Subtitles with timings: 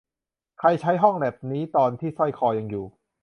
[0.59, 2.85] ใครใช้ห้องแล็ปนี้ตอนที่สร้อยคอยังอยู่